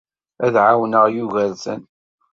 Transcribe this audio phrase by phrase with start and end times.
[0.45, 1.81] Ad ɛawneɣ Yugurten.